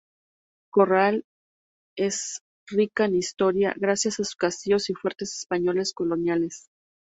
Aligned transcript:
Corral 0.71 1.25
es 1.95 2.39
rica 2.67 3.05
en 3.05 3.13
historia 3.13 3.75
gracias 3.77 4.15
a 4.15 4.23
sus 4.23 4.35
castillos 4.35 4.89
y 4.89 4.95
fuertes 4.95 5.37
españoles 5.37 5.93
coloniales. 5.93 6.69